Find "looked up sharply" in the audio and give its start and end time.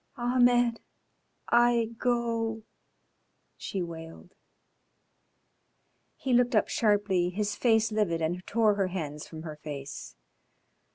6.33-7.29